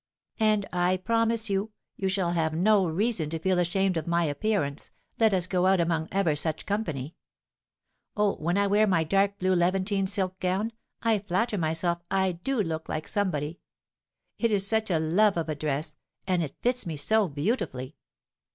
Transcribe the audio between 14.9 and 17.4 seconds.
love of a dress, and fits me so